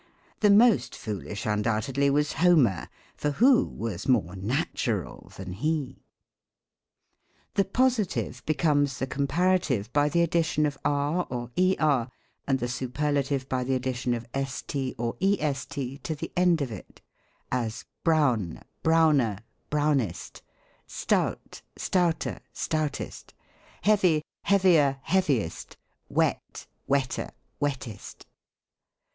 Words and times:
The 0.39 0.49
most 0.49 0.95
foolish, 0.95 1.45
undoubtedly, 1.45 2.09
was 2.09 2.33
Homer; 2.33 2.89
for 3.15 3.29
who 3.33 3.63
was 3.67 4.07
more 4.07 4.35
natural 4.35 5.31
than 5.37 5.53
he? 5.53 6.01
The 7.53 7.65
positive 7.65 8.41
becomes 8.47 8.97
the 8.97 9.05
comparative 9.05 9.93
by 9.93 10.09
the 10.09 10.25
addi 10.25 10.43
tion 10.43 10.65
of 10.65 10.75
r 10.83 11.27
or 11.29 11.51
er; 11.55 12.09
and 12.47 12.57
the 12.57 12.67
superlative 12.67 13.47
by 13.47 13.63
the 13.63 13.75
addition 13.75 14.15
of 14.15 14.25
St 14.33 14.95
or 14.97 15.15
est 15.21 15.69
to 16.01 16.15
the 16.15 16.31
end 16.35 16.63
of 16.63 16.71
it; 16.71 16.99
as, 17.51 17.85
brown, 18.03 18.63
browner, 18.81 19.37
brown 19.69 19.99
est; 19.99 20.41
stout, 20.87 21.61
stouter, 21.77 22.39
stoutest; 22.51 23.35
heavy, 23.83 24.23
heavier, 24.45 24.97
heaviest; 25.03 25.77
wet, 26.09 26.65
wetter, 26.87 27.29
wettest. 27.59 28.25